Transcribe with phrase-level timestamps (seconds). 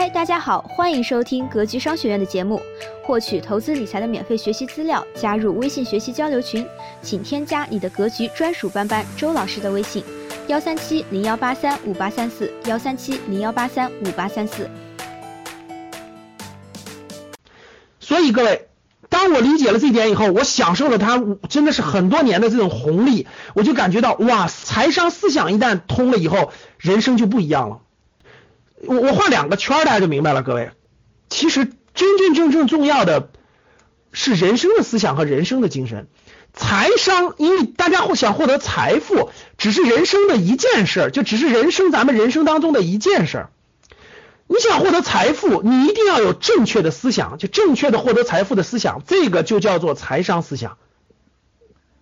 [0.00, 2.58] 嗨，大家好，欢迎收听格局商学院的节目，
[3.04, 6.66] 获取投资理财的免费学习资料，加入微信学习交流群，
[7.02, 10.02] 请添加你的格局专属班班周老师的微信：
[10.46, 14.70] 幺三七零幺八三五八三四，幺三七零幺八三五八三四。
[17.98, 18.68] 所以各位，
[19.10, 27.80] 当我理解了这一点以后，我享受了它真的是很多年的这种红利，我就感觉到哇，财商思想一旦通了以后，人生就不一样了。
[28.80, 30.42] 我我画两个圈，大家就明白了。
[30.42, 30.70] 各位，
[31.28, 33.30] 其实真真正正重要的
[34.12, 36.08] 是人生的思想和人生的精神。
[36.52, 43.46] 财商，因为大家会想获得财富，只是人生的一件事，就只是人生咱们人生当中的一件事。
[44.48, 50.76] 你想获得财富，你一定要有正确的思想，就正确的获得财富的思想，这个就叫做财商思想。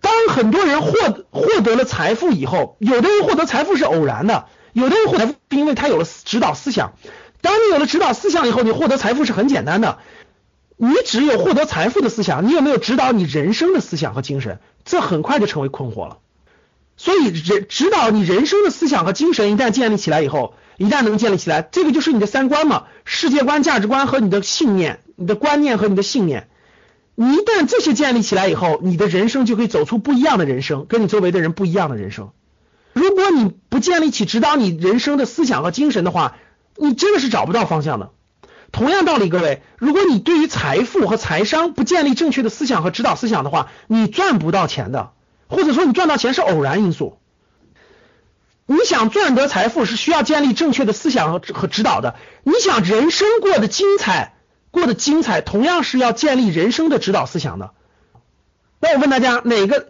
[0.01, 0.91] 当很多人获
[1.29, 4.45] 获得了财富以后，有的人获得财富是偶然的。
[4.79, 6.93] 有的人获财富是，因为他有了指导思想。
[7.41, 9.99] 当你有了指导思想以后，你获得财富是很简单的。
[10.77, 14.59] 你只有获得财富的思想，你有没有指导你人生的思想和精神？
[14.85, 16.19] 这很快就成为困惑了。
[16.95, 26.49] 所以，人指导你人生的思想和精神一旦建立起来以后，一旦能建立起来，这个就是你的三观嘛，世界观、价值观和你的信念、你的观念和你的信念。
[27.15, 32.31] 你一旦这些建立起来以后，你的人生就可以走出不一样的人生，跟你周围的人不一样的人生。
[32.99, 36.35] 如果你不建立起指导你人生的思想和精神的话，
[36.75, 38.09] 你真的是找不到方向的。
[38.73, 45.11] 同样道理，各位，如果你对于财富和财商不建立正确的思想和指导思想的话，你赚不到钱的，
[45.47, 47.19] 或者说你赚到钱是偶然因素。
[48.65, 52.15] 你想赚得财富是需要建立正确的思想和和指导的。
[52.43, 54.35] 你想人生过得精彩，
[54.71, 57.71] 过得精彩，同样是要建立人生的指导思想的。
[58.81, 59.87] 那我问大家，哪个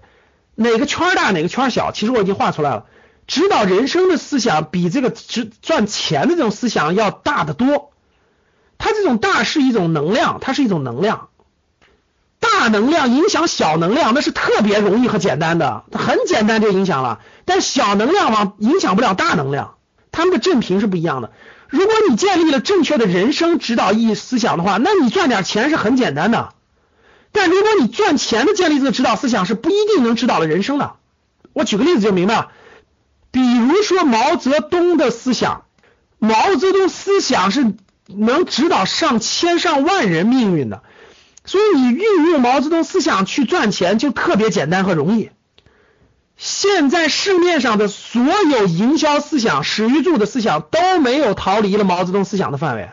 [0.54, 1.92] 哪个圈大，哪个圈小？
[1.92, 2.86] 其实我已经画出来了。
[3.30, 7.92] 指导人生的思想比这个赚赚钱的这种思想要大得多，
[8.80, 11.30] 它这种大是一种能量，它是一种能量，
[12.40, 19.76] 大能量影响小能量，那是特别容易和简单的，它很简单就影响了，但小能量往影响不了大能量，
[20.12, 21.32] 它们的振频是不一样的。
[21.68, 26.56] 如果你建立了正确的人生指导意义思想的话，那你赚点钱是很简单的，
[27.32, 30.94] 但如果你赚钱的建立这个指导思想是不一定能指导了人生的。
[31.54, 32.48] 我举个例子就明白了。
[33.32, 35.66] 比如说毛泽东的思想，
[36.18, 37.74] 毛泽东思想是
[38.08, 40.82] 能指导上千上万人命运的，
[41.46, 45.30] 所以你运用毛泽东思想去赚钱就特别简单和容易。
[46.38, 52.90] 现在市面上的所有营销思想、史玉柱的思想都没有逃离了毛泽东思想的范围，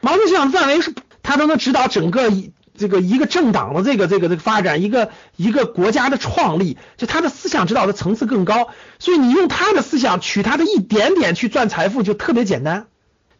[0.00, 2.52] 毛泽东思想的范围是他都能指导整个一。
[2.76, 8.68] 这个一个政党的这个这个这个发展，一个一个国家的创立，就他的思想指导的层次更高，
[8.98, 12.86] 所以你用他的思想取他的一点点去赚财富就特别简单。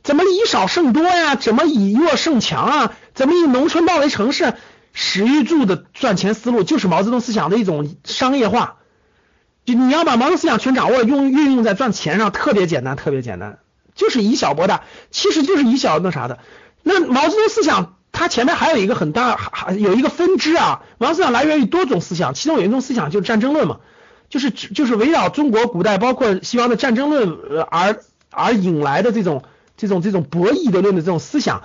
[0.03, 1.34] 怎么以少胜多呀？
[1.34, 2.92] 怎么以弱胜强啊？
[3.15, 4.54] 怎么以农村包围城市？
[4.92, 8.76] 史玉柱的赚钱思路就是毛泽东思想的一种商业化，
[9.65, 13.60] 就你要把毛泽东思想全掌握，用运用在赚钱上，特别简单，特别简单，
[13.94, 16.41] 就是以小博大，其实就是以小那啥的。
[16.82, 17.97] 那毛泽东思想。
[18.12, 20.82] 它前面还有一个很大，还有一个分支啊。
[20.98, 23.78] 王思想来源于多种思想，其中有一种思想就是战争论嘛，
[24.28, 27.38] 就是就是围绕中国古代包括西方的战争论
[27.70, 28.00] 而
[28.30, 29.42] 而引来的这种
[29.76, 31.62] 这种这种博弈的论的这种思想，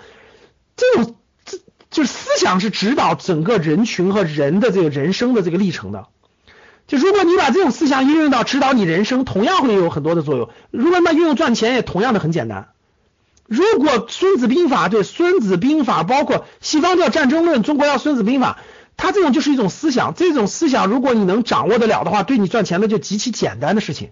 [0.76, 1.16] 这种
[1.46, 1.58] 这
[1.92, 6.08] 就是思想是指导整个人群和人的这个人生的这个历程的。
[6.88, 10.50] 就如果你把这种思想运用到指导你人生，同样会有很多的作用。
[10.72, 12.70] 如果那运用赚钱，也同样的很简单。
[13.48, 18.60] 如果《孙子兵法》对《孙子兵法》，包括西方叫战争论，中国要《孙子兵法》，
[18.98, 20.14] 它这种就是一种思想。
[20.14, 24.10] 这种思想，如果你能掌握得了的话，对你赚钱的就极其简单的事情。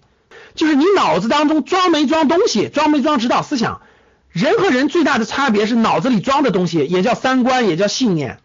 [0.54, 3.82] 就是你脑子当中装没装东西，装没装指导思想。
[4.30, 8.40] 人和人最大的差别是脑子里装的东西，也叫三观，也叫信念，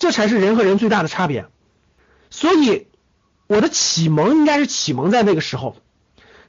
[0.00, 1.46] 这才是人和人最大的差别。
[2.30, 2.88] 所以，
[3.46, 5.76] 我的启蒙应该是启蒙在那个时候。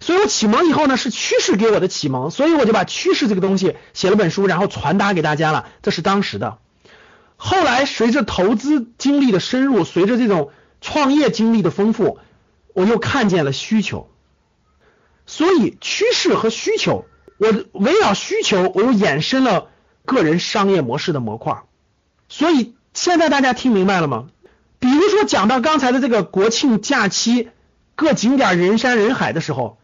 [0.05, 5.65] 所以我启蒙以后呢，是趋势给我的启蒙，所以我就把趋势这个东西写了本书，然后传达给大家了。
[5.81, 6.59] 这是当时的。
[7.37, 12.19] 后来随着投资经历的深入，随着这种创业经历的丰富，
[12.75, 14.07] 我又看见了需求。
[15.25, 17.05] 所以趋势和需求，
[17.39, 19.69] 我围绕需求，我又衍生了
[20.05, 21.63] 个人商业模式的模块。
[22.29, 24.27] 所以现在大家听明白了吗？
[24.77, 27.49] 比如说讲到刚才的这个国庆假期，
[27.95, 29.79] 各景点人山人海的时候。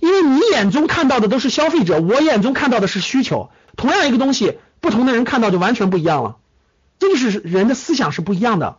[0.00, 3.50] 因为你眼中看到的都是消费者，我眼中看到的是需求。
[3.76, 6.36] 同样一个东西，不同的人看到就完全不一样了。
[6.98, 8.78] 这就是人的思想是不一样的。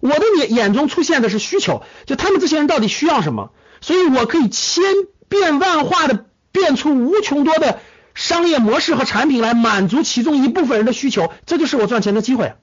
[0.00, 4.82] 我的眼眼中出现的是需求，就他们这些人到底需要什么，所以我可以千
[5.28, 7.80] 变万化的变出无穷多的
[8.14, 12.54] 商业模式和产品来满足其中一部分人的需求，这就是我赚钱的机会，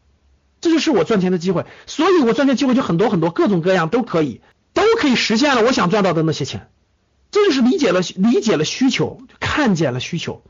[0.61, 1.65] 这就是我赚钱的机会。
[1.85, 4.41] 所以我赚钱机会就很多很多，各种各样都可以，
[4.73, 6.69] 都可以实现了我想赚到的那些钱。
[7.31, 10.41] 这就是理解了理解了需求，看见了需求。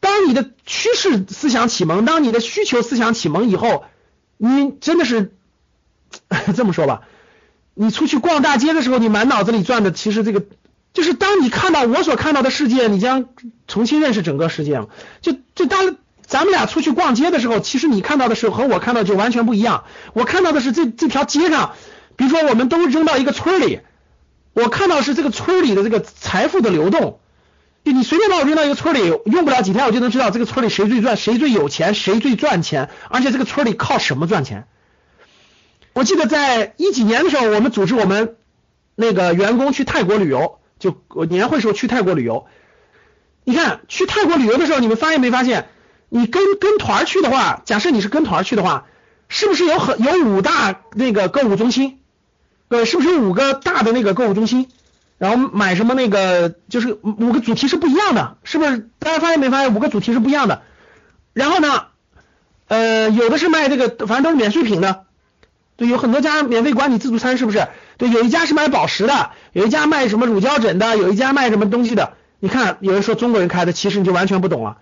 [0.00, 3.84] 当你的趋势思想启蒙，当你的需求思想启蒙以后，
[4.38, 5.32] 你真的是
[6.56, 7.02] 这么说吧？
[7.74, 10.44] 你出去逛大街的时候，你满脑子里转的其实这个，
[10.92, 13.26] 就是当你看到我所看到的世界，你将
[13.68, 14.88] 重新认识整个世界嘛。
[15.20, 15.96] 就就当
[16.26, 19.84] 咱们俩出去逛街的时候，其实你看到的时候和我看到就完全不一样。
[20.14, 21.74] 我看到的是这这条街上，
[22.16, 23.80] 比如说我们都扔到一个村里，
[24.62, 27.20] 我看到是这个村里的这个财富的流动。
[27.82, 34.66] 就你随便把我扔到一个村里，用不了几天，我就能知道这个村里谁最赚，谁最有钱，谁最赚钱，而且这个村里靠什么赚钱。
[35.94, 38.36] 我记得在一几年的时候，我们组织我们
[38.96, 40.94] 那个员工去泰国旅游，就
[41.30, 42.46] 年会时候去泰国旅游。
[43.44, 45.68] 你看去泰国旅游的时候，你们发现没发现？
[46.10, 48.84] 你跟跟团去的话，假设你是跟团去的话，
[49.30, 51.99] 是不是有很有五大那个购物中心？
[52.70, 54.68] 对，是不是五个大的那个购物中心？
[55.18, 58.88] 然后买什么那个就是五个主题是不一样的，是不是？
[59.00, 60.62] 大家发现没发现五个主题是不一样的？
[61.34, 61.86] 然后呢，
[62.68, 65.04] 呃，有的是卖这个，反正都是免税品的，
[65.76, 67.66] 对，有很多家免费管理自助餐，是不是？
[67.98, 72.12] 对，有一家是卖宝石的，有一家卖什么乳胶枕的，有一家卖什么东西的。
[72.38, 74.78] 你看，有人说中国人开的，其实你就完全不懂了。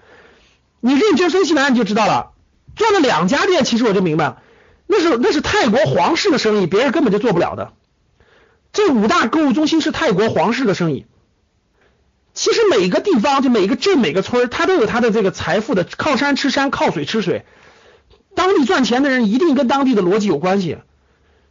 [0.80, 2.32] 你认真分析完你就知道了。
[2.76, 4.42] 做了两家店，其实我就明白了，
[4.86, 7.72] 那是那是泰国皇室的生意，别人根本就做不了的。
[8.78, 11.04] 这五大购物中心是泰国皇室的生意。
[12.32, 17.44] 其实每个地方，就每个镇、每个村，它都有它的这个财富的靠山吃山，靠水吃水。
[18.36, 20.78] 当地赚钱的人一定跟当地的逻辑有关系。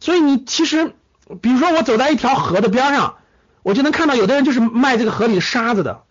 [0.00, 0.94] 所以你其实，
[1.42, 3.16] 比如说我走在一条河的边上，
[3.62, 6.04] 我就能看到有的人就是卖这个河里的沙子的，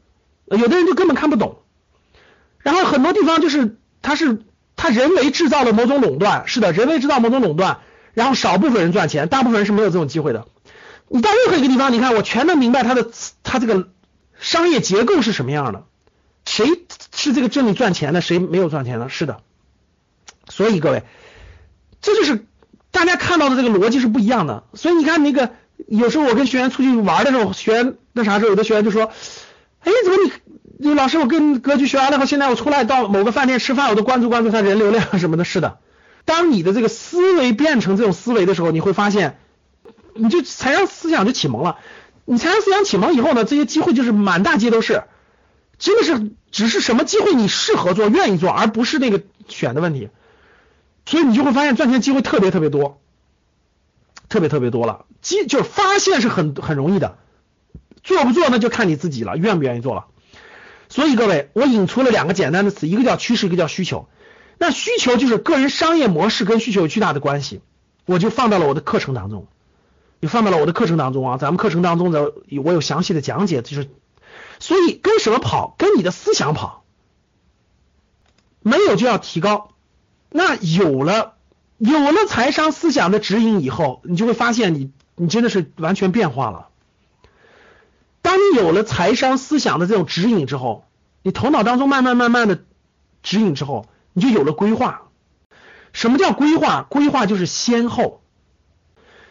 [0.45, 1.57] 有的人就根本看不懂。
[2.59, 4.43] 然后很多地方就是他是
[4.75, 7.79] 他人为制造了某种垄断，是的，人为制造某种垄断，
[8.13, 10.45] 然后少部分人赚钱，大部分人是没有这种机会的。
[11.09, 13.09] 你到任何一个地方，你看我全能明白它的
[13.43, 13.87] 它这个
[14.39, 15.85] 商业结构是什么样的，
[16.45, 16.67] 谁
[17.15, 19.39] 是这个这里赚钱的，谁没有赚钱的，是的。
[20.49, 21.03] 所以各位，
[22.01, 22.45] 这就是
[22.91, 24.65] 大家看到的这个逻辑是不一样的。
[24.73, 25.51] 所以你看那个
[25.87, 29.11] 有时候我跟学员出去玩的时候，学员那啥时候，有的学员就说
[29.79, 30.17] ：“哎，怎么
[30.77, 35.77] 你老师我跟格局学完了后，现在我出来到某个饭店吃饭，我都关注关注他人流量什么的。”是的，
[36.25, 39.39] 当你的这个思维变成这种思维的时候，你会发现。
[40.17, 41.77] 你就财商思想就启蒙了，
[42.25, 45.03] 你财商思想启蒙以后呢，这些机会就是满大街都是，
[45.79, 50.09] 真的是只是什么机会你适合做、愿意做，而不是那个选的问题，
[51.05, 52.99] 所以你就会发现赚钱机会特别特别多，
[54.29, 55.05] 特别特别多了。
[55.21, 57.17] 机就是发现是很很容易的，
[58.03, 60.05] 做不做那就看你自己了，愿不愿意做了。
[60.89, 64.07] 所以各位，我引出了两个简单的词，一个叫趋势，一个叫需求。
[64.57, 67.61] 那需求就是个人商业模式跟需求有巨大的关系，
[68.05, 69.47] 我就放到了我的课程当中。
[70.19, 72.33] 你放到了我的课程当中啊，咱们课程当中的
[72.63, 73.89] 我有详细的讲解，就是
[74.59, 75.75] 所以跟什么跑？
[75.77, 76.83] 跟你的思想跑，
[78.61, 79.69] 没有就要提高，
[80.29, 81.35] 那有了
[81.77, 86.69] 有了财商思想的指引以后，你就会发现你你真的是完全变化了。
[88.23, 90.85] 当你有了财商思想的这种指引之后，
[91.21, 92.63] 你头脑当中慢慢慢慢的
[93.21, 95.03] 指引之后，你就有了规划。
[95.93, 96.87] 什么叫规划？
[96.89, 98.21] 规划就是先后。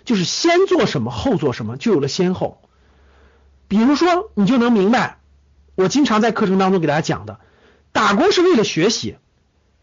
[0.07, 2.63] 就是先做什么后做什么，就有了先后。
[3.69, 5.19] 比如说，你就能明白，
[5.75, 7.41] 我经常在课程当中给大家讲的，
[7.93, 9.17] 打工是为了学习。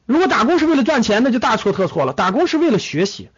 [0.06, 2.14] 如果打工是为了赚钱，那就大错特错了。
[2.14, 3.30] 打工是为了学习，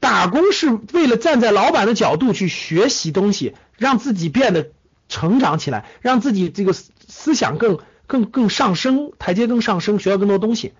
[0.00, 4.70] 打工是为了站在老板的角度去学习东西，让自己变得
[5.08, 10.72] 成长起来，让自己这个思想更更更上升，台阶更上升，学到更多东西，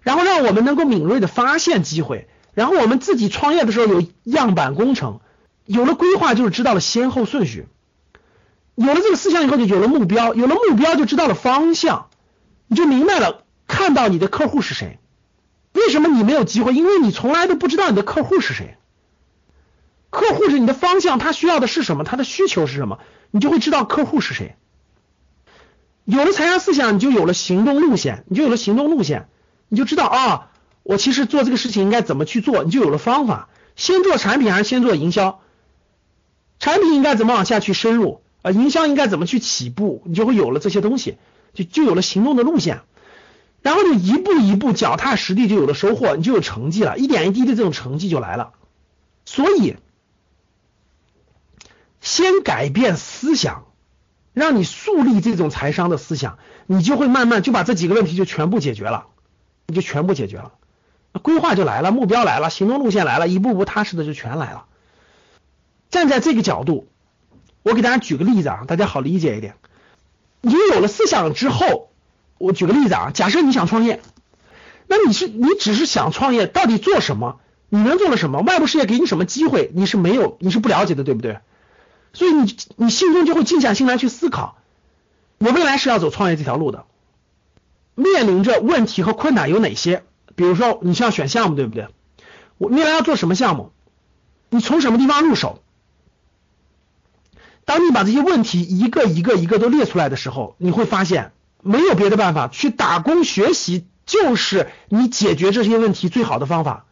[0.00, 2.28] 然后让我们能够敏锐的发现机会。
[2.56, 5.20] 然后我们自己创业的时候有样板工程，
[5.66, 7.66] 有了规划就是知道了先后顺序，
[8.74, 12.08] 有了这个思想以后就有了目标，有了目标就知道了方向，
[12.66, 14.98] 你就明白了看到你的客户是谁，
[15.74, 16.72] 为什么你没有机会？
[16.72, 18.78] 因为你从来都不知道你的客户是谁，
[20.08, 24.56] 客户是你的方向，他需要的是什么，他的需求是什么，你就会知道客户是谁。
[26.06, 29.28] 有了财商思想，你就有了行动路线，你就有了行动路线，
[29.68, 30.48] 你就知道啊。
[30.88, 33.48] 我其实做这个事情应该怎么去做，你就有了方法。
[33.74, 35.40] 先做产品还是先做营销？
[36.60, 38.22] 产品应该怎么往下去深入？
[38.42, 40.02] 啊，营销应该怎么去起步？
[40.06, 41.18] 你就会有了这些东西，
[41.54, 42.82] 就就有了行动的路线，
[43.62, 48.52] 然后就一步一步脚踏实地，就有了收获，你就有成绩了，一点一滴的这种成绩就来了。
[49.24, 49.74] 所以，
[52.00, 53.66] 先改变思想，
[54.32, 59.08] 让你树立这种财商的思想，你就会慢慢就把这几个问题就全部解决了，
[59.66, 60.52] 你就全部解决了，
[61.18, 64.66] 规划就来了，目标来了，行动路线来了，一步步踏实的就全来了。
[65.90, 66.88] 站在这个角度，
[67.62, 69.54] 我给大家举个例子啊，大家好理解一点。
[70.40, 71.90] 你有了思想之后，
[72.38, 74.00] 我举个例子啊，假设你想创业，
[74.86, 77.40] 那你是你只是想创业，到底做什么？
[77.68, 78.40] 你能做了什么？
[78.40, 79.70] 外部世界给你什么机会？
[79.74, 81.40] 你是没有，你是不了解的，对不对？
[82.12, 84.56] 所以你你心中就会静下心来去思考，
[85.38, 86.84] 我未来是要走创业这条路的，
[87.94, 90.04] 面临着问题和困难有哪些？
[90.36, 91.88] 比如说你需要选项目，对不对？
[92.58, 93.72] 我未来要做什么项目？
[94.48, 95.60] 你从什么地方入手？
[97.64, 106.86] 当你把这些问题一个一个一个都列出来的时候，你会发现没有别的办法，去打工学习就是你解决这些问题最好的方法。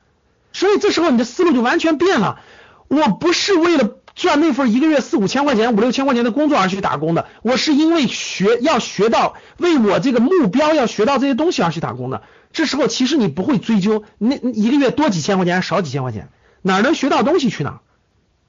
[0.53, 2.41] 所以这时候你的思路就完全变了。
[2.89, 12.23] 我不是为了赚那份一个月四五千块钱、五六千块钱的工作而去打工的，我是因为学要学到为我这个目标要学到这些东西而去打工的。
[12.53, 16.29] 这时候其实你不会追究那一个月多几千块钱少几千块钱，
[16.63, 17.81] 哪能学到东西去哪？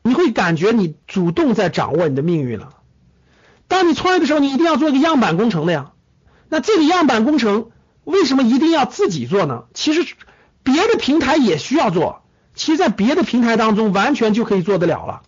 [0.03, 2.69] 你会感觉你主动在掌握你的命运了。
[3.67, 5.93] 当你创业的时候，你一定要做一个样板工程的呀。
[6.47, 7.71] 那这个样板工程
[8.03, 9.63] 为什么一定要自己做呢？
[9.73, 10.05] 其实
[10.61, 12.21] 别的平台也需要做，
[12.53, 15.23] 其实，在别的平台当中完全就可以做得了了。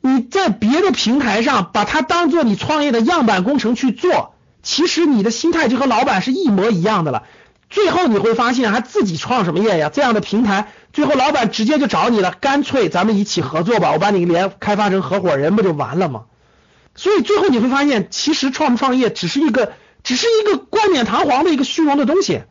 [0.00, 7.24] 你在别的平台上把它当做你创业的样板工程去做，其实你的心态就和老板是一模一样的了。
[7.70, 9.90] 最后你会发现，还自己创什么业呀？
[9.92, 16.24] 这样的平台，最后老板直接就找你了，干脆咱们一起合作吧，我把你连开发成合伙人，不就完了吗？
[16.94, 22.42] 所以最后你会发现，其实创不创业只是一个，只是一个冠冕堂皇的一个虚荣的东西。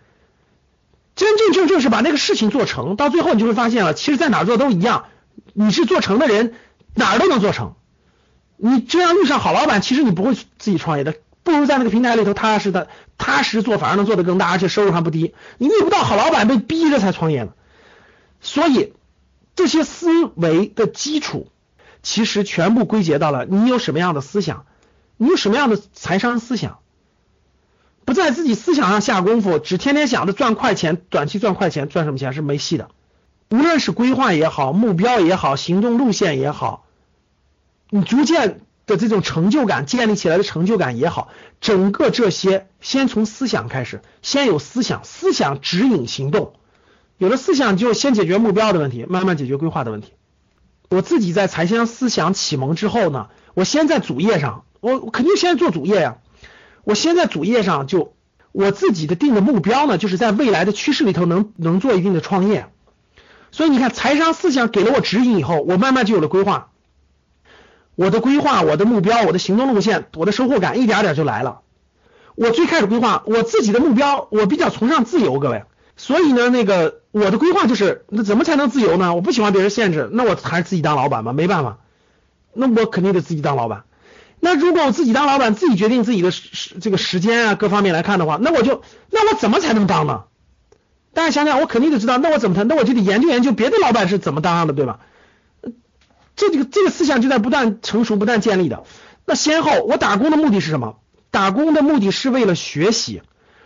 [1.16, 5.06] 真真正正是把那个事情做成，到最后你就会发现了，其实在哪做都一样。
[5.54, 6.54] 你是做成的人，
[6.98, 7.76] 哪儿都能做成。
[8.58, 11.16] 你这样遇上好老板，其实你不会自己创业的。
[11.44, 15.34] 不如在那个平台里头踏实的踏实做，反而能做得更大，而且收入还不低。
[15.58, 17.54] 你遇不到好老板，被逼着才创业呢。
[18.42, 18.94] 所以
[19.56, 21.48] 这些思维的基础，
[22.04, 24.66] 其实全部归结到了你有什么样的思想，
[25.16, 26.80] 你有什么样的财商思想。
[28.06, 32.90] 不在自己思想上下功夫，只天天想着赚快钱，短期赚快钱，赚什么钱是没戏的。
[33.50, 36.87] 无论是规划也好，目标也好，行动路线也好，
[37.90, 38.62] 你逐渐。
[38.88, 41.28] 的这种成就感建立起来的成就感也好，
[41.60, 46.54] 整个这些先从思想开始，先有思想，思想指引行动，
[47.18, 50.14] 有了思想就先解决目标的问题，慢慢解决规划的问题。
[50.90, 56.20] 我自己在财商思想启蒙之后呢，我先在主页上，我我肯定先做主页呀，
[56.86, 58.14] 我先在主页上就
[58.54, 62.70] 我自己的定的目标呢，就是在未来的趋势里头能能做一定的创业。
[63.52, 66.70] 所以你看，财商思想给了我指引以后，我慢慢就有了规划。
[67.98, 71.62] 我的规划、我的目标、我的行动路线、我的收获感，一点点就来了。
[72.36, 75.64] 我最开始规划我自己的目标，我比较崇尚自由，各位。
[75.96, 79.16] 所以呢，那个我的规划就是，那怎么才能自由呢？
[79.16, 81.80] 我不喜欢别人限制，那我还是自己当老板吧，没办法。
[82.54, 83.86] 那我肯定得自己当老板。
[84.40, 90.26] 那如果我自己当老板，自己决定自己的时这个时间啊，各方面来看的话，那我就那我怎么才能当呢？
[91.16, 92.68] 大家想想，我肯定得知道，那我怎么谈？
[92.68, 95.00] 那我就得研究研究别的老板是怎么当的，对吧？
[96.38, 98.84] 这个这个思想就在不断成熟、不断建立的。
[99.26, 101.00] 那先后，我打工的目的是什么？
[101.32, 103.22] 打工的目的是为了学习，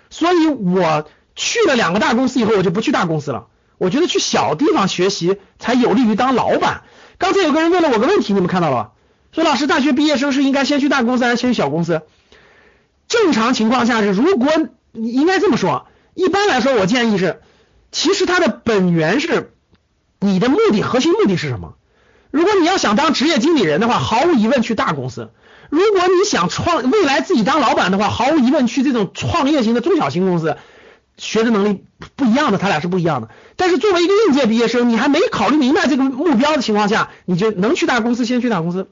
[0.09, 3.45] 所以我去了两个大公司以后，我就不去大公司了。
[3.77, 6.83] 我觉得去小地方学习才有利于当老板。
[7.17, 8.91] 刚才有个人问了我个问题，你们看到了吧？
[9.31, 12.01] 说老师，大学毕业生是应该先去大公司还是先去小公司？
[13.07, 14.49] 正常情况下是，如果
[14.91, 17.41] 你应该这么说，一般来说，我建议是，
[17.91, 19.53] 其实它的本源是
[20.19, 21.75] 你的目的，核心目的是什么？
[22.31, 25.27] 如果你要想当职业经理人的话，毫无疑问去大公司；
[25.69, 30.57] 如果你想创未来自己当老板的话，毫无疑问去这种创业型的中小型公司，
[31.17, 31.83] 学的能力
[32.15, 33.29] 不一样的，他俩是不一样的。
[33.57, 38.87] 但是作为一个应届毕业生，你还没考虑明白这个目标的情况下，你就能去大公司，先去大公司。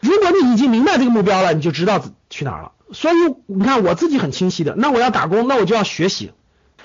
[0.00, 2.72] 如果你已经明白这个目标了，你就知道去哪了。
[2.92, 3.14] 所以
[3.46, 6.32] 你看，我自己很清晰的，那我要打工，那我就要学习。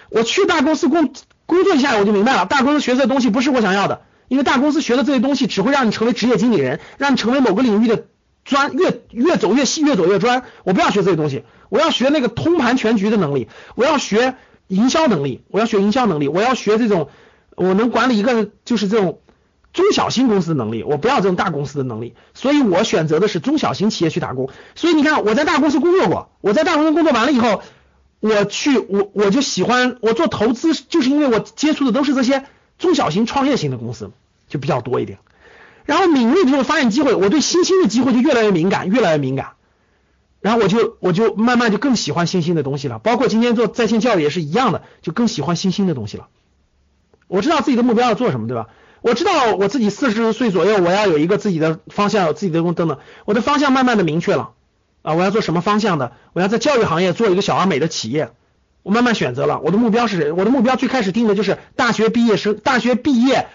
[0.10, 1.12] 我去大公司工
[1.46, 4.02] 工作一下，我就明白了，大公司学的东西不是我想要的。
[4.28, 8.06] 因为大公司学的这些东西只会让你成为职业经理人，让你成为某个领域的
[8.44, 10.44] 专，越越走越细，越走越专。
[10.64, 14.36] 我不要学这些东西，我要学那个通盘全局的能力，我要学
[14.68, 17.10] 营销能力，我要学营销能力，我要学这种
[17.56, 19.22] 我能管理一个就是这种
[19.74, 22.16] 中小型公司的能力，我不要这种大公司的能力。
[22.34, 24.50] 所以我选择的是中小型企业去打工。
[24.76, 27.62] 所以你看我在大公司工作过，我在大公司工作完了以后，
[28.20, 32.44] 我去我我就喜欢我做投资，就是因为我接触的都是这些。
[32.78, 34.12] 中小型创业型的公司
[34.48, 35.20] 就比较多一点，
[35.86, 39.52] 然后敏锐的时候发现机会，我对新兴的机会就越来越敏感，越来越敏感。
[40.40, 46.28] 然后我就我就慢慢就更喜欢新兴的东西了，包括今天做在线教育也是一样的，就更喜欢新兴的东西了。
[47.28, 48.68] 我知道自己的目标要做什么，对吧？
[49.02, 54.52] 我知道我自己四十岁左右我要有一个自己的方向，有自己的工等等，我的方向慢慢的明确了
[55.02, 56.14] 啊，我要做什么方向的？
[56.34, 58.32] 我要在教育行业做一个小而美的企业，
[58.88, 59.60] 我慢慢选择了。
[59.60, 63.48] 我的目标是，我的目标最开始定的就是大学毕业生，大学毕业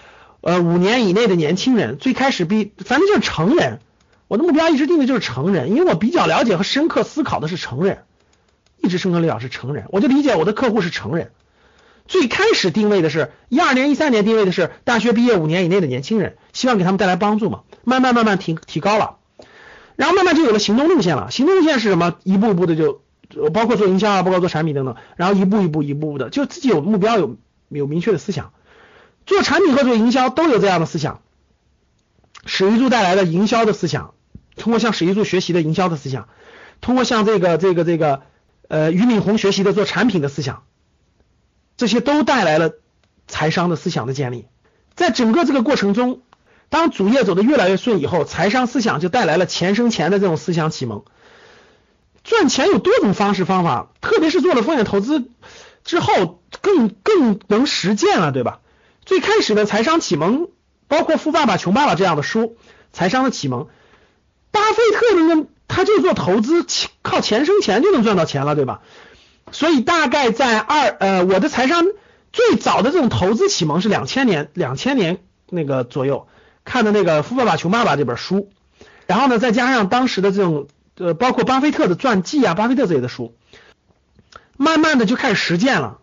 [0.42, 3.80] 呃五年以内的年轻人，最开始毕反正就是成人。
[4.28, 8.02] 我的目标一直定的就是成人，因为我比较了解和深刻思考的是成人，
[8.76, 11.30] 一直深刻理解是成人，我就理解我的客户是成人。
[12.06, 17.60] 最开始定位的是一二年、一三年定位的是大学毕业五年以内的年轻人，希望给他们带来帮助嘛。
[17.84, 19.16] 慢慢慢慢提提高了，
[19.96, 21.30] 然后慢慢就有了行动路线了。
[21.30, 22.16] 行动路线是什么？
[22.24, 23.01] 一步一步的就
[23.52, 27.36] 包括做营销啊，包括做产品等等，然后一步一步一步步的，就自己有目标，有
[27.68, 28.52] 有明确的思想。
[29.24, 31.20] 做产品和做营销都有这样的思想。
[32.44, 34.14] 史玉柱带来的营销的思想，
[34.56, 36.28] 通过向史玉柱学习的营销的思想，
[36.80, 38.22] 通过向这个这个这个
[38.68, 40.64] 呃俞敏洪学习的做产品的思想。
[41.76, 42.72] 这些都带来了
[43.28, 44.46] 财商的思想的建立，
[44.94, 46.20] 在整个这个过程中，
[46.68, 51.04] 当主业走得越来越顺以后，财商思想就带来了钱生钱的这种思想启蒙。
[52.24, 55.24] 赚钱有多种方式方法，特别是做了风险投资
[55.84, 58.60] 之后，更更能实践了，对吧？
[59.04, 60.48] 最开始的财商启蒙，
[60.86, 62.56] 包括《富爸爸穷爸爸》这样的书，
[62.92, 63.66] 财商的启蒙，
[64.50, 66.64] 巴菲特那个他就做投资，
[67.02, 68.82] 靠钱生钱就能赚到钱了，对吧？
[69.50, 71.84] 所以大概在二呃，我的财商
[72.32, 75.18] 最早的这种投资启蒙是两千年，两千年
[75.50, 76.28] 那个左右
[76.64, 78.50] 看的那个《富爸爸穷爸爸》这本书，
[79.06, 83.34] 然后呢，再加上当时的这种呃，包括巴菲特的传记啊，巴菲特这类的书，
[84.56, 85.98] 慢慢的就开始实践了。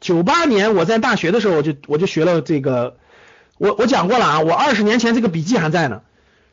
[0.00, 2.96] 九八年我在大学的时候，我就我就学了这个，
[3.58, 6.02] 我我讲过了啊，我二十年前这个笔记还在呢。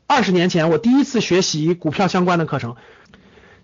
[0.06, 2.76] 二十年前我第一次学习股票相关的课程，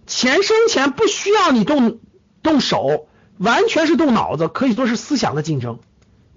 [0.07, 2.01] 钱生钱不需要你动。
[2.43, 5.79] 动手完全是动脑子，可以说是思想的竞争。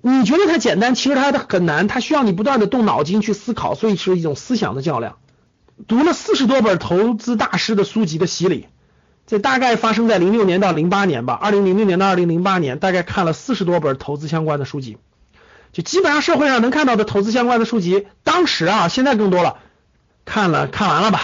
[0.01, 5.15] 你觉得它简单，其实它很难，它需要你不断的动脑筋去思考，所以是一种思想的较量。
[5.87, 8.67] 读了四十多本投资大师的书籍的洗礼，
[9.27, 14.97] 这大概发生在零六年到零八年吧，二零零六年到二零零八年，大概看了四十多本投资相关的书籍，
[15.71, 19.57] 就基本上社会上能看到的投资相关的书籍，当时啊，现在更多了，
[20.25, 21.21] 看了看完了吧。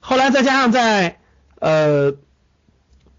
[0.00, 1.18] 后来再加上在
[1.58, 2.14] 呃。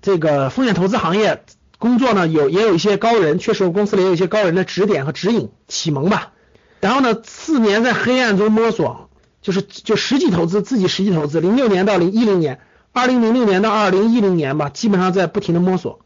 [0.01, 1.43] 这个风险投资行业
[1.77, 6.31] 工作呢，有也有一些高人，确实我公司里也有一些高人的指点和指引启蒙吧。
[6.79, 9.08] 然后呢，四年在黑暗中摸索，
[9.41, 11.39] 就是就实际投资，自己实际投资。
[11.41, 12.59] 零六年到零一零年，
[12.91, 15.99] 二零零六年到二零一零年吧，基本上在不停的摸索，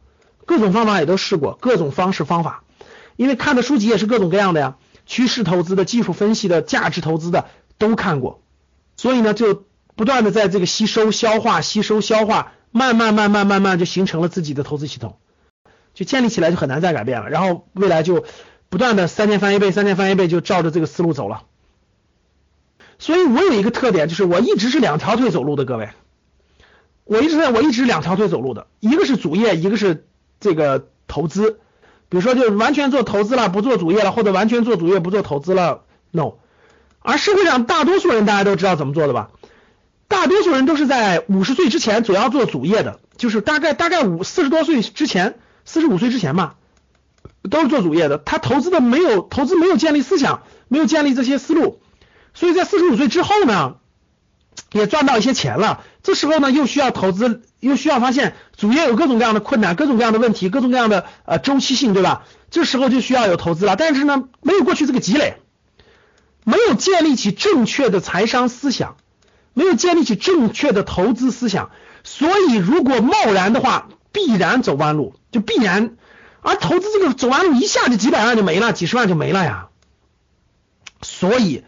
[0.46, 2.64] 各种方法也都试过，各种方式方法。
[3.16, 7.46] 因为看的书籍也是各种各样的呀，趋势投资的、技术分析的、价值投资的
[7.78, 8.42] 都看过，
[8.98, 9.64] 所以呢，就
[9.96, 12.54] 不断的在这个吸收、消化、吸收、消化。
[12.76, 15.18] 慢慢慢慢慢慢就形成了自己的投资系统，
[15.94, 17.30] 就建立起来就很难再改变了。
[17.30, 18.26] 然后未来就
[18.70, 21.44] 不断的三年翻一倍，三年翻一倍，就照着这个思路走了。
[23.04, 25.90] 所以我有一个特点，就是我一直是两条腿走路的，各位，
[27.04, 30.06] 我一直在我一直两条腿走路的，一个是主业，一个是
[30.40, 31.60] 这个投资。
[32.08, 36.36] 比如说，就完全做投资了，不做主业了，或者完全做主业不做投资了，no。
[37.02, 39.32] 而社会上大多数人大家都知道怎么做的吧？
[40.08, 46.54] 大多数人都是在五十岁之前主要做主业的，就是大概大概五四十多岁之前，四十五岁之前嘛，
[47.50, 48.18] 都是做主业的。
[48.18, 51.82] 他投资的没有投资没有建立思想，没有建立这些思路，
[52.34, 53.76] 所以在四十五岁之后呢，
[54.72, 55.84] 也赚到一些钱了。
[56.02, 62.26] 这时候呢，又需要投资，又需要发现主业有各种各样的困难，各种各样的问题，各种各样的呃周期性，对吧？
[62.52, 63.76] 这时候就需要有投资了。
[63.76, 65.38] 但是呢，没有过去这个积累，
[66.44, 68.98] 没有建立起正确的财商思想。
[69.56, 71.70] 没有建立起正确的投资思想，
[72.04, 75.96] 所以如果贸然的话，必然走弯路，就必然。
[76.42, 79.68] 而投资这个走弯路，一下就几百万就没了，几十万就没了呀。
[81.04, 81.64] 所以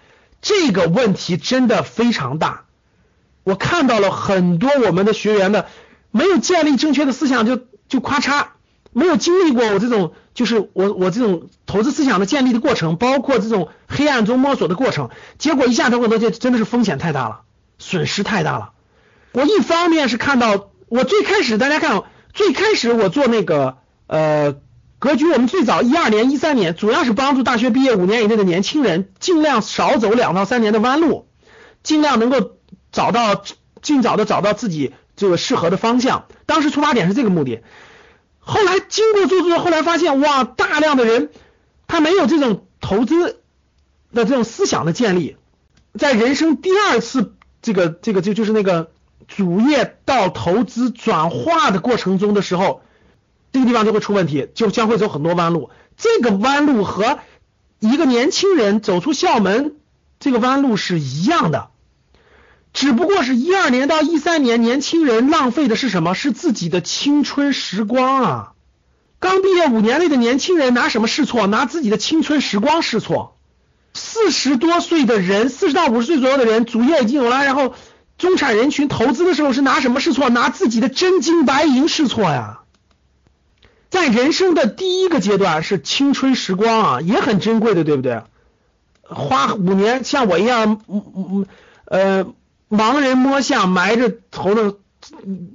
[0.45, 2.65] 这个问题真的非常大。
[3.43, 5.65] 我看到了很多我们的学员的
[6.11, 8.49] 没有建立正确的思想，就就咔嚓，
[8.93, 17.41] 没有经历过我这种就是我我这种投资思想的建立的过程，包括这种黑暗中摸索的过程，结果一下投很多，就真的是风险太大了。
[17.79, 18.73] 损失太大了。
[19.31, 22.03] 我一方面是看到，我最开始大家看，
[22.33, 24.55] 最开始我做那个呃
[24.99, 31.27] 格局，我们最早一二年、一三年，主要是帮助大学毕业五年以内的年轻人，尽量少走两到三年的弯路，
[31.83, 32.51] 尽量能够
[32.91, 33.43] 找到
[33.81, 36.25] 尽早的找到自己这个适合的方向。
[36.45, 37.61] 当时出发点是这个目的。
[38.39, 41.29] 后来经过做做，后来发现哇，大量的人
[41.87, 43.41] 他没有这种投资
[44.13, 45.35] 的这种思想的建立，
[45.97, 47.33] 在人生第二次。
[47.61, 48.91] 这个这个就就是那个
[49.27, 52.83] 主业到投资转化的过程中的时候，
[53.55, 55.69] 这个地方就会出问题，就将会走很多弯路。
[55.95, 57.19] 这个弯路和
[57.79, 59.75] 一个年轻人走出校门
[60.19, 61.69] 这个弯路是一样的，
[62.73, 66.13] 只不过是一二年到一三年，年轻人浪费的是什么？
[66.15, 68.51] 是自己的青春时光啊！
[69.19, 71.47] 刚毕业五年内的年轻人拿什么试错？
[71.47, 73.37] 拿自己的青春时光试错。
[73.93, 77.73] 四十多岁的人，四十到五十岁左右的人，主业已经有了，然后
[78.17, 80.29] 中产人群投资的时候是拿什么试错？
[80.29, 82.59] 拿自己的真金白银试错呀！
[83.95, 88.21] 在人生的第一个阶段是青春时光啊，也很珍贵的，对不对？
[89.01, 91.47] 花五年像我一样，嗯嗯
[91.85, 92.25] 呃，
[92.69, 94.75] 盲人摸象，埋着头的，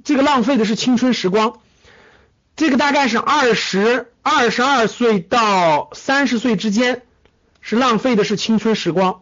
[0.03, 1.59] 这个浪费的是青春时光。
[2.55, 7.03] 这个大概是二十二十二岁到三十岁之间。
[7.63, 9.21] 是浪费的是青春时光，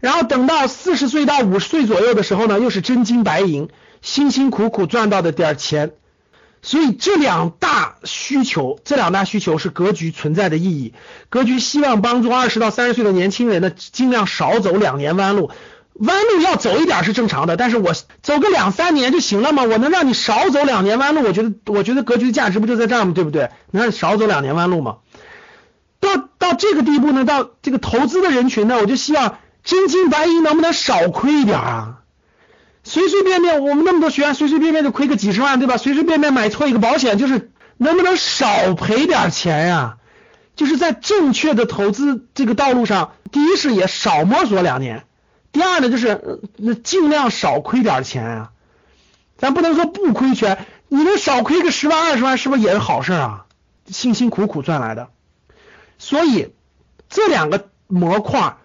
[0.00, 3.68] 然后等到四十岁到五十岁左右的时候呢，又是真金白银，
[4.00, 5.92] 辛辛苦苦赚到的点钱。
[6.62, 10.94] 所以这两大需求，这两大需求是格局存在的意义。
[11.28, 15.50] 格局希望帮助二十到三十岁的年轻人呢，尽量少走两年弯路。
[15.94, 17.92] 弯路要走一点是正常的，但是我
[18.22, 19.64] 走个两三年就行了嘛。
[19.64, 23.12] 我能让你少走两年弯路，我觉得，我觉得格局的价值不就在这儿吗？
[23.14, 23.50] 对不对？
[23.72, 24.98] 能让你少走两年弯路吗？
[25.98, 31.98] 到到这个地步呢，到这个投资的人群呢，我就希望真金白银能不能少亏一点啊？
[32.88, 35.76] 随随便便我们那么多学员，随随便便就亏个几十万，对吧？
[35.76, 39.98] 随随便便买错一个保险，就是能不能少赔点钱呀？
[40.56, 45.04] 就是在正确的投资这个道路上，第一是也少摸索两年，
[45.52, 48.50] 第二呢就是那尽量少亏点钱啊。
[49.36, 53.44] 咱不能说不亏钱，你能少亏个十万二十万，是不是也是好事啊？
[53.86, 55.10] 辛辛苦苦赚来的。
[55.98, 56.52] 所以
[57.10, 58.56] 这两个模块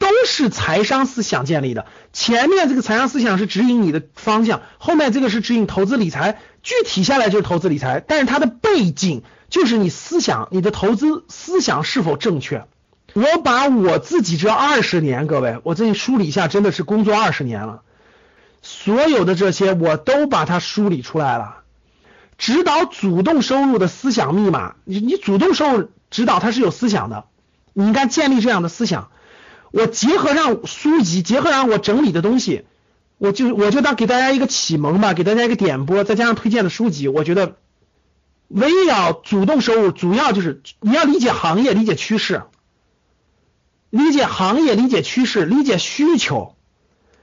[0.00, 1.86] 都是财商思想建立的。
[2.12, 6.40] 前面这个财商思想是指引你的方向，后面这个是指引投资理财。
[6.62, 12.64] 具体下来就是投资理财，但是它的背景就是你思想，你的投资思想是否正确。
[13.12, 17.82] 我把我自己这二十年，各位，我这里梳理一下，真的是工作二十年了，
[18.62, 21.56] 所有的这些我都把它梳理出来了。
[22.38, 25.90] 指导主动收入的思想密码，你你主动收入。
[26.10, 27.24] 指导他是有思想的，
[27.74, 29.10] 你应该建立这样的思想。
[29.70, 32.64] 我结合上书籍，结合上我整理的东西，
[33.18, 37.56] 我就我就当给大家一个启蒙吧，给大家一个点拨，再加上推荐的书籍，我觉得
[38.48, 42.42] 围绕主动收入，主要就是你要理解行业，理解趋势，
[43.90, 46.56] 理解行业，理解趋势，理解需求，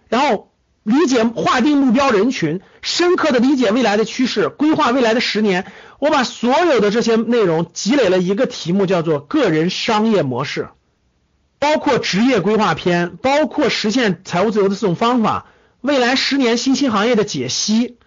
[0.09, 0.51] 然后。
[0.87, 5.69] 理解划定目标人群，深刻的理解未来的趋势，规划未来的十年。
[5.99, 10.69] 我把所有的这些内容积累了一个题目，叫做个人商业模式，
[11.59, 15.47] 包括职业规划篇，包括实现财务自由的四种方法，
[15.81, 17.97] 未来十年新兴行业的解析，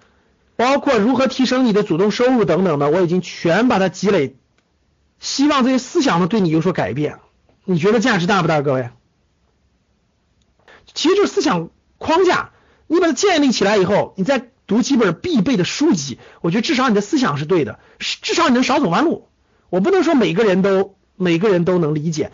[0.56, 4.36] 包括如何提升你的主动收入等等的，我已经全把它积累。
[5.18, 7.18] 希望这些思想呢对你有所改变。
[7.64, 8.90] 你觉得价值大不大，各位？
[10.94, 12.50] 其实就是思想框架。
[12.86, 19.28] 你把它建立起来以后，你再读几本必备的书籍，我觉得至少你的思想是对的，至少你能少走弯路。
[19.68, 22.32] 我不能说每个人都每个人都能理解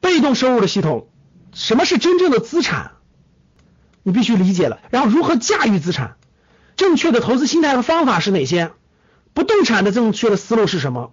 [0.00, 1.08] 被动收入的系统，
[1.52, 2.92] 什么是真正的资产，
[4.02, 4.80] 你必须理解了。
[4.90, 6.16] 然后如何驾驭资产，
[6.76, 8.72] 正确的投资心态和方法是哪些？
[9.34, 11.12] 不动产的正确的思路是什么？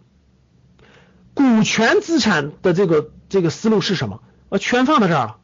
[1.33, 4.21] 股权资产的这个这个思路是什么？
[4.49, 5.37] 我全放到这儿了。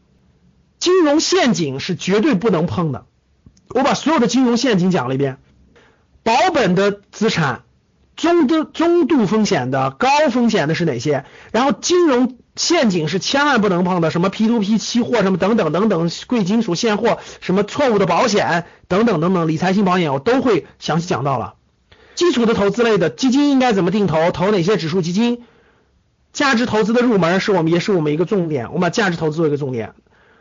[0.80, 3.06] 金融陷阱是绝对不能碰的。
[3.68, 5.38] 我把所有的金融陷阱讲了一遍，
[6.24, 7.64] 保本的资产、
[8.16, 11.26] 中的中度风险的、高风险的是哪些？
[11.52, 21.54] 然后金融陷阱是千万不能碰的，什么 P2P 期货什么等等等等，贵金属现货，什么错误的保险等等等等，理财型保险我都会详细讲到了。
[22.14, 24.32] 基础的投资类的基金应该怎么定投？
[24.32, 25.44] 投哪些指数基金？
[26.34, 29.94] 价值投资的入门是我们也是我们一个重点，我们把价值投资做一个重点。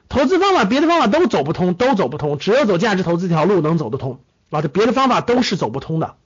[0.08, 4.18] 投资方法，别的方法都走不通，都走不通，只有走价值投资这条路能走得通
[4.50, 4.62] 啊！
[4.62, 6.16] 这别的方法都是走不通的。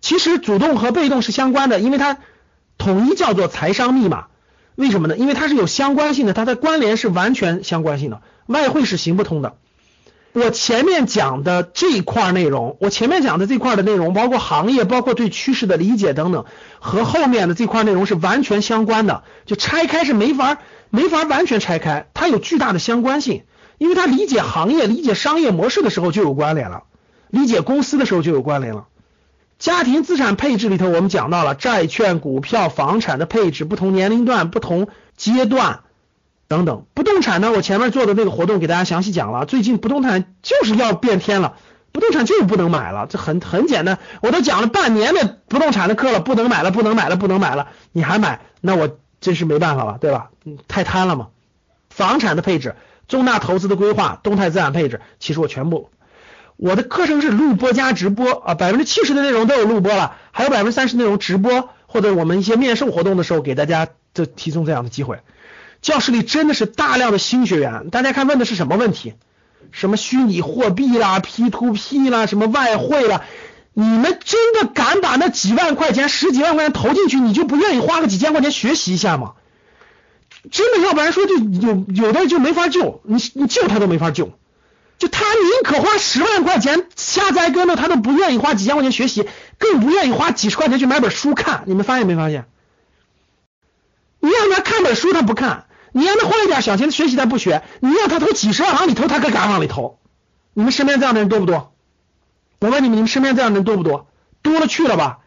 [0.00, 2.16] 其实主动和被动是相关的，因为它
[2.78, 4.28] 统一叫做财商密码。
[4.80, 5.16] 为什么呢？
[5.16, 8.22] 因为它是有相关性的，它的关联是完全相关性的。
[8.46, 9.54] 外汇是行不通的。
[10.32, 16.44] 我前面讲的这一块内容，我前面讲的这块的内容，包括行业，包括对趋势的理解等等，
[16.78, 19.22] 和后面的这块内容是完全相关的。
[19.46, 20.58] 就拆开是没法。
[20.92, 23.44] 没法完全拆开，它有巨大的相关性，
[23.78, 26.82] 因为它理解行业、理解商业模式的时候就有关联了，
[27.28, 28.86] 理解公司的时候就有关联了。
[29.60, 35.80] 家庭资产配置里头，我们讲到了债券、股票、房产的配置，不同年龄段、不同阶段
[36.48, 36.86] 等等。
[36.94, 41.56] 不动产呢，我前面做的那个活动给大家详细讲了，最近不动产就是要变天了，
[41.92, 43.98] 不动产就是不能买了，这很很简单。
[44.22, 50.30] 我都讲了半年的不动产的课了，不能买了，不能买了，不能买了，你还买，那我真是没办法了，对吧？
[50.68, 51.28] 太贪了嘛。
[51.90, 52.76] 房产的配置、
[53.08, 55.90] 重大投资的规划、动态资产配置，其实我全部。
[56.62, 65.20] 我的课程是录播加直播啊，百分之七十的内容都有录播了，还有百分之三十内容直播，或者我们一些面授活动的时候给大家就提供这样的机会。
[65.80, 69.14] 教室里真的是大量的新学员，大家看问的是什么问题？
[69.72, 73.22] 什么虚拟货币啦、P to P 啦、什么外汇啦？
[73.72, 79.32] 你们真的敢把那几万块钱、十几万块钱投进去，你就不愿意花个几千块钱学习一下吗？
[80.50, 84.32] 真的，要不然说就有有的就没法救，你你救他都没法救。
[85.00, 89.26] 就他宁可花十万块钱瞎栽跟头，他都不愿意花几千块钱学习，
[89.58, 91.62] 更不愿意花几十块钱去买本书看。
[91.64, 92.44] 你们发现没发现？
[94.20, 99.98] 你让他看本书他不看，你让他花一点小钱学习他不学，你让他投几十万往里投，他可敢往里投。
[100.52, 101.72] 你们身边这样的人多不多？
[102.60, 104.06] 我问你们，你们身边这样的人多不多？
[104.42, 105.20] 多了去了吧？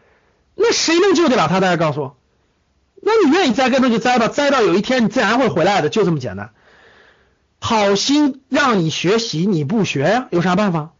[0.54, 1.58] 那谁能救得了他？
[1.58, 2.16] 大家告诉我。
[3.02, 6.52] 那你愿意栽跟头就栽吧，栽到有一天你自然会回来的，就这么简单。
[7.66, 10.28] 好心让你学习，你不学呀？
[10.30, 10.92] 有啥办法？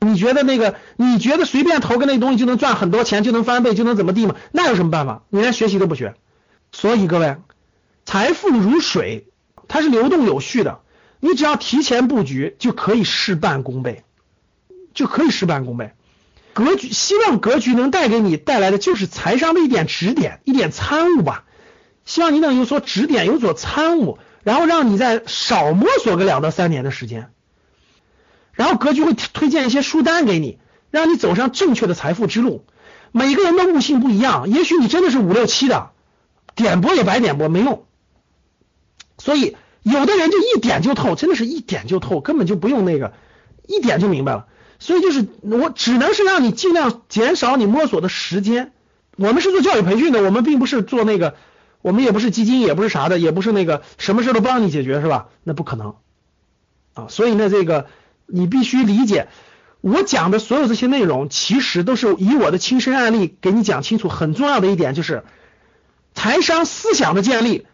[0.00, 0.76] 你觉得那个？
[0.96, 4.36] 你觉得随便投个那东西就能赚很多钱，就能翻倍，就能怎么地吗？
[4.52, 5.24] 那有什么办法？
[5.28, 6.14] 你连学习都不学。
[6.72, 7.36] 所以各位，
[8.06, 9.26] 财富如水，
[9.68, 10.80] 它是流动有序的。
[11.20, 14.02] 你只要提前布局，就可以事半功倍，
[14.94, 15.92] 就可以事半功倍。
[16.54, 21.44] 格局，希望格局能带给你带来的就是财商的一点指点，一点参悟吧。
[22.06, 24.18] 希望你能有所指点，有所参悟。
[24.46, 27.32] 然后让你再少摸索个两到三年的时间，
[28.52, 30.60] 然后格局会推荐一些书单给你，
[30.92, 32.64] 让你走上正确的财富之路。
[33.10, 35.90] 每个人的悟性不一样，也许你真的是五六七的，
[36.54, 37.86] 点拨也白点拨没用。
[39.18, 43.14] 所以有的人就一点就透，真的是一点就透，根本就不用那个
[43.66, 44.46] 一点就明白了。
[44.78, 48.70] 所以就是我只能是让你尽量减少你摸索的时间。
[49.16, 51.34] 我们是做教育培训的，我们并不是做那个。
[51.86, 55.28] 我们也不是基金，也不是啥的，也不是那个什么事都帮你解决，是吧？
[55.44, 55.94] 那不可能
[56.94, 57.06] 啊！
[57.08, 57.86] 所以呢，这个
[58.26, 59.28] 你必须理解，
[59.82, 64.08] 我讲的所有这些内容，其实都是以我的亲身案例给你讲清楚。
[64.08, 65.22] 很重要的一点就是，
[66.12, 67.68] 财商思想的建立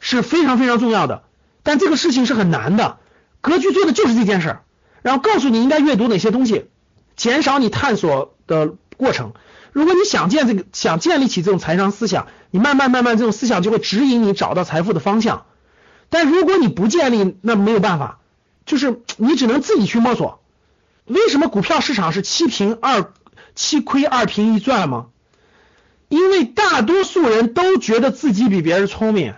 [0.00, 1.24] 是非常非常重要的，
[1.62, 2.96] 但这个事情是很难的。
[3.42, 4.62] 格局做的就是这件事儿，
[5.02, 6.70] 然后告诉你应该阅读哪些东西，
[7.16, 9.34] 减少你探索的过程。
[9.72, 15.46] 如果你想建这个，想建立起这种财商思想，你慢慢慢慢这种思想就会指引你找到财富的方向。
[16.08, 18.20] 但如果你不建立，那没有办法，
[18.66, 20.40] 就是你只能自己去摸索。
[21.04, 23.12] 为什么股票市场是七平二
[23.54, 25.06] 七亏二平一赚吗？
[26.08, 29.34] 因为大多数人都觉得自己比别人聪明，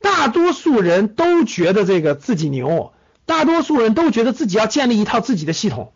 [0.00, 2.92] 大多数人都觉得这个自己牛，
[3.24, 5.92] 大多数人都觉得自己要建立一套自己的系统。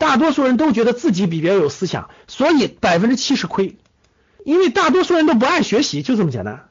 [0.00, 3.76] 大多数人都觉得自己比别人有思想，所以百分之七十亏，
[4.46, 6.70] 因为大多数人都不爱学习，就这么简单。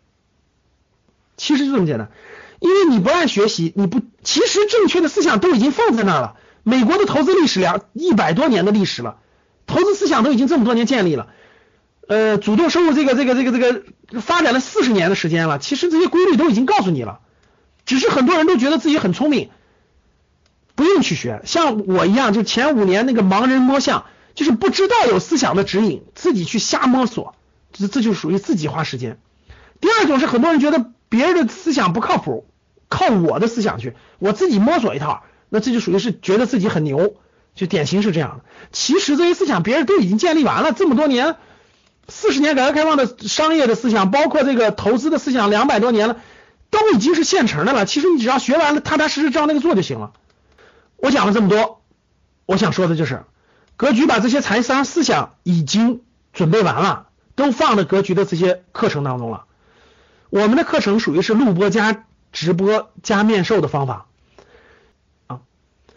[1.38, 2.10] 其实就这么简单，
[2.60, 6.38] 因为你不爱学习，你不，其实正确的思想都已经放在那儿了。
[6.64, 9.18] 美国的投资历史两一百多年的历史了，
[9.68, 11.28] 投资思想都已经这么多年建立了。
[12.08, 17.20] 呃，主动收入这个这个这个这个发展了四十年的时间了，其实这些规律都已经告诉你了，
[17.86, 19.52] 只是很多人都觉得自己很聪明。
[20.80, 27.36] 不用去学，像我一样，就前五年那个盲人摸象，就是不知道有思想的指引，自己去瞎摸索，
[27.74, 29.20] 这这就属于自己花时间。
[29.82, 32.48] 第二种是很多人觉得别人的思想不靠谱，
[32.88, 37.16] 靠我的思想去，我自己摸索一套，那这就属于是觉得自己很牛，
[37.56, 38.46] 就典型是这样的。
[38.72, 41.36] 其实这些思想别人都已经建立完了，这么多年，
[42.08, 46.22] 四十年改革开放的商业的思想，包括这个投资的思想，两百多年了，
[46.70, 47.86] 都已经是现成的了。
[47.86, 50.14] 其实你只要学完了，踏踏实实照那个做就行了。
[51.02, 51.82] 我讲了这么多，
[52.46, 53.24] 我想说的就是，
[53.78, 56.02] 格局把这些财商思想已经
[56.34, 59.46] 准备完了，都放在格局的这些课程当中了。
[60.30, 64.08] 我们的课程属于是录播加直播加面授的方法
[65.28, 65.40] 啊。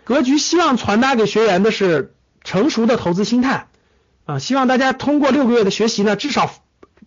[0.05, 3.69] 格局希望传达给学员的是成熟的投资心态
[4.25, 6.55] 啊，希望大家通过六个月的学习呢，至少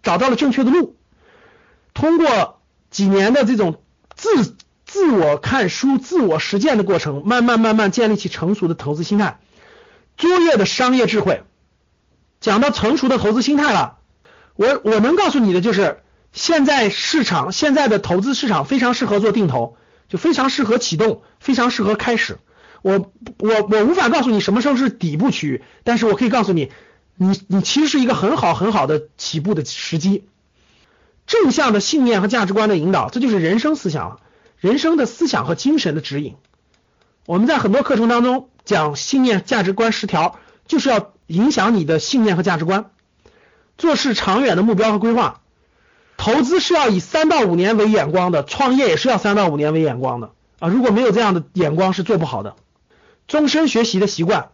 [0.03, 0.97] 找到了正确的路，
[1.93, 3.81] 通过几年的这种
[4.15, 4.57] 自。
[4.95, 9.41] 自我看书、自我实践的过程，慢慢慢慢建立起成熟的投资心态，
[10.15, 11.43] 卓越的商业智慧。
[12.39, 13.97] 讲到成熟的投资心态了，
[14.55, 15.99] 我我能告诉你的就是，
[16.31, 19.75] 现在市场现在的投资市场非常适合做定投，
[20.07, 22.37] 就非常适合启动，非常适合开始。
[22.81, 26.71] 我我我无法告诉你什么时候是底部区域，但是我可以告诉你，
[27.17, 30.23] 你你其实是一个很好很好的起步的时机。
[31.27, 34.19] 正向的信念和价值观的引导，这就是人生思想了。
[34.65, 36.37] 人生的思想和精神的指引，
[37.27, 42.89] 我们在很多课程当中讲信念价值观十条，就是要影响你的信念和价值观。
[43.77, 45.41] 做事长远的目标和规划，
[46.17, 50.67] 投资是要以三到五年为眼光的，创业也是要三到五年为眼光的啊！
[50.67, 52.55] 如果没有这样的眼光，是做不好的。
[53.27, 54.49] 终身学习的习惯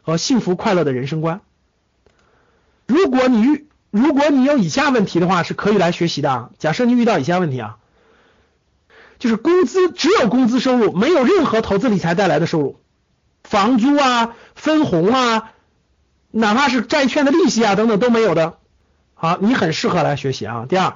[0.00, 1.42] 和幸福快乐的人生观。
[2.86, 6.50] 如果你遇如果你有以下问题的话，是可以来学习的啊。
[6.58, 7.76] 假设你遇到以下问题啊，
[9.18, 12.80] 就是工资只有工资收入，没有任何投资理财带来的收入，
[13.42, 15.50] 房租啊、分红啊。
[16.36, 18.58] 哪怕是债券的利息啊等等都没有的，
[19.14, 20.66] 好，你很适合来学习啊。
[20.68, 20.94] 第二，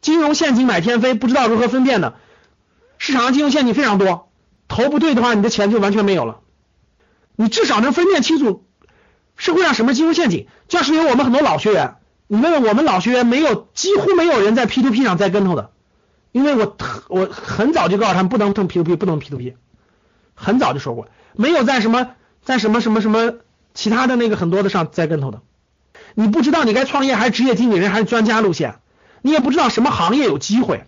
[0.00, 2.14] 金融陷阱买天飞，不知道如何分辨的，
[2.96, 4.30] 市场上金融陷阱非常多，
[4.68, 6.38] 投不对的话，你的钱就完全没有了。
[7.34, 8.64] 你至少能分辨清楚
[9.36, 10.46] 社会上什么金融陷阱。
[10.68, 11.96] 教室有我们很多老学员，
[12.28, 15.72] 你问问我们老学员，没有几乎没有人在 P to P 上栽跟头的，
[16.36, 16.76] 因为我
[17.08, 19.56] 我很早就告诉他们不能碰 P to P，不能 P to P，
[20.34, 22.10] 很早就说过，没有在什么
[22.42, 23.32] 在什么什么什么。
[23.72, 25.40] 其他的那个很多的上栽跟头的，
[26.14, 28.80] 你不知道你该创业还是职业经理人还是专家路线，
[29.22, 30.84] 你也不知道什么行业有机会，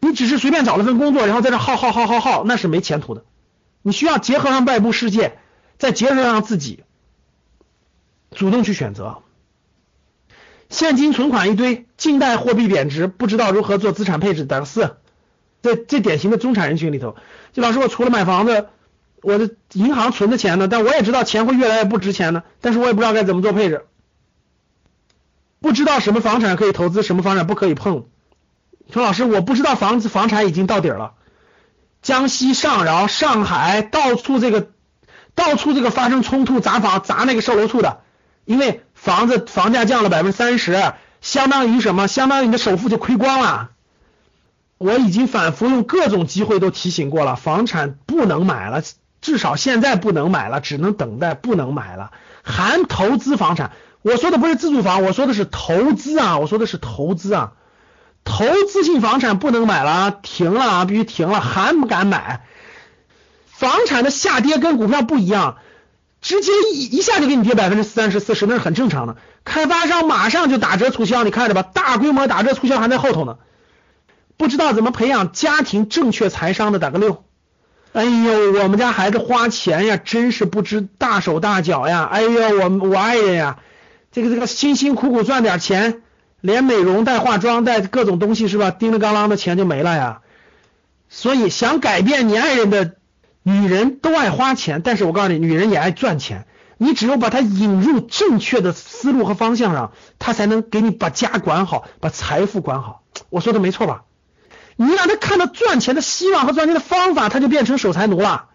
[0.00, 3.24] 你只是随便找了份工作，然后在这耗耗耗耗耗，那是没前途的。
[3.82, 5.38] 你需要结合上外部世界，
[5.76, 6.84] 再结合上自己，
[8.30, 9.22] 主动去选择。
[10.68, 14.96] 现金存款一堆，近代货币贬值，不知道如何做资产配置，打个四。
[15.62, 17.16] 在最典型的中产人群里头，
[17.52, 18.68] 就老师，我除了买房子。
[19.20, 20.68] 我的银行存的钱呢？
[20.68, 22.44] 但我也知道钱会越来越不值钱呢。
[22.60, 23.84] 但是我也不知道该怎么做配置，
[25.58, 28.06] 不知道什么房产可以投资，什么房产不可以碰。
[28.92, 31.14] 说老师，我不知道房子房产已经到底了，
[32.00, 34.68] 江西上饶、上海到处这个
[35.34, 38.02] 到处这个发生冲突砸房砸那个售楼处的，
[38.44, 42.08] 因为房子房价降了百分之三十，相当于什么？
[42.08, 43.70] 相当于你的首付就亏光了。
[44.76, 48.82] 我已经反复用各种机会都提醒过了，房产不能买了。
[49.20, 52.10] 至少现在不能买了，只能等待，不能买了。
[52.42, 57.52] 含投资房产，我说的不是自住房，我说的是投资啊，我说的是投资啊。
[58.24, 62.42] 投资性房产不能买了，停了啊，必须停了，还不敢买。
[63.46, 65.56] 房产的下跌跟股票不一样，
[66.20, 69.16] 直接一一下就给你跌百分之三十、四十，那是很正常的。
[69.44, 73.36] 开发商马上就打折促销，你看着吧，大规模打折促销还在后头呢。
[74.36, 77.24] 不知道怎么培养家庭正确财商的，打个六。
[77.92, 82.04] 哎呦，我们家孩子花钱呀，真是不知大手大脚呀！
[82.04, 83.58] 哎呦，我我爱人呀，
[84.12, 86.02] 这个这个辛辛苦苦赚点钱，
[86.40, 88.70] 连美容带化妆带各种东西是吧？
[88.70, 90.20] 叮了当啷的钱就没了呀。
[91.08, 92.96] 所以想改变你爱人的
[93.48, 96.46] 女人都爱花钱，但是我告诉你，女人也爱赚钱。
[96.76, 103.02] 你只有把她引入正确的思路和方向上，她才能给你把家管好，把财富管好。
[103.30, 104.04] 我说的没错吧？
[104.76, 108.50] 你让她看到赚钱的希望和赚钱的方法，她就变成守财奴了。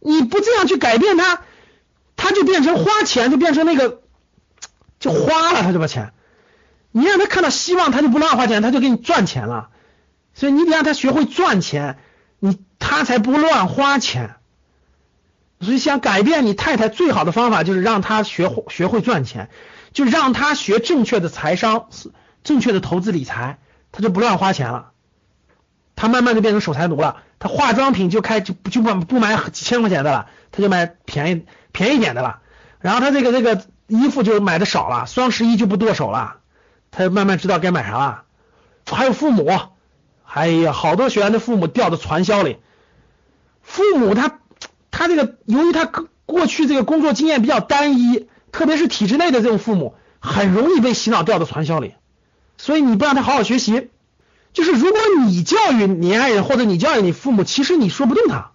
[0.00, 1.42] 你不这样去改变她，
[2.16, 4.02] 她就变成花钱，就变成那个
[4.98, 6.12] 就花了她就把钱。
[6.90, 9.68] 你让她看到希望，她就不乱花钱，她就给你赚钱了。
[10.34, 11.98] 所以你得让她学会赚钱，
[13.02, 14.36] 他才不乱花钱。
[15.60, 19.50] 所以想改变你太太最好的方法就是让他学学会赚钱，
[19.92, 21.88] 就让他学正确的财商，
[22.44, 23.58] 正确的投资理财，
[23.90, 24.90] 他就不乱花钱了。
[25.96, 32.38] 他慢慢就变成守财奴了，他化妆品就开就就不不买几千块钱的了，他就买便宜便宜点的了。
[32.78, 36.36] 然后他这个这个衣服就买的少了，双十一就不剁手了，
[36.92, 38.22] 他就慢慢知道该买啥了。
[38.86, 39.50] 还有父母，
[40.24, 42.58] 哎呀，好多学员的父母掉到传销里。
[43.62, 44.40] 父母他
[44.90, 45.86] 他这个由于他
[46.26, 51.94] 过去这个工作经验比较单一，特别是体制内的这种父母，很容易被洗脑掉到传销里。
[52.58, 53.90] 所以你不让他好好学习。
[54.52, 58.52] 就是如果你教育你爱人或者你教育你父母，其实你说不动他，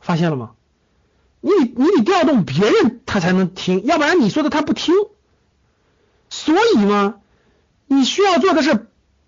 [0.00, 0.52] 发现了吗？
[1.40, 4.94] 你你得调动别人他才能听，要不然你说的他不听。
[6.30, 7.16] 所以嘛，
[7.86, 8.86] 你需要做的是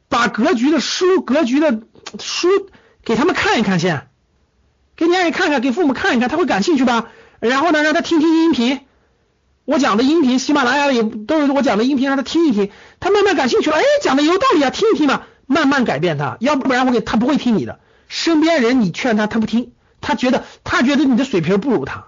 [0.08, 1.82] 把格局的书、格局的
[2.18, 2.48] 书
[3.04, 4.08] 给他们看一看先，
[4.96, 7.08] 给你爱人看看，给父母看一看，他会感兴趣吧？
[7.38, 8.80] 然后呢，让他听听音频，
[9.64, 15.22] 我讲的音频，喜马拉雅里都有我讲的音频，让他听一听，他慢慢感兴趣了，哎，讲的有道理啊，听一听嘛。
[15.48, 17.78] 慢慢改变他，要不然我给他不会听你的。
[18.08, 22.06] 身边人你劝他，他不听，他觉得他觉得你的水平不如他。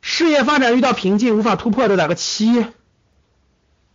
[0.00, 2.66] 事业发展遇到瓶颈，无法突破的打个七。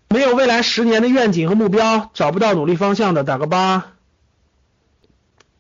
[0.08, 3.92] 没有未来十年的愿景和目标，找不到努力方向的打个八。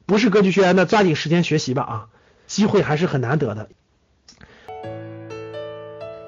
[0.06, 2.08] 不是格局学员的，抓紧时间学习吧啊，
[2.48, 3.68] 机会还是很难得的。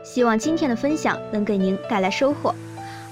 [0.03, 2.53] 希望今天的分享能给您带来收获。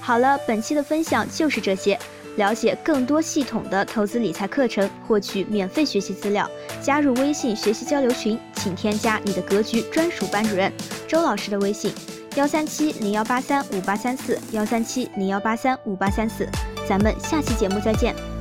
[0.00, 1.98] 好了，本期的分享就是这些。
[2.36, 6.50] 了解更多系统的投资理财课程，获取免费学习资料，
[6.82, 10.72] 加入微信学习交流群，请添加你的格局专属班主任
[11.06, 11.92] 周老师的微信：
[12.34, 16.44] 幺三七零幺八三五八三四幺三七零幺八三五八三四。
[16.88, 18.33] 咱们下期节目再见。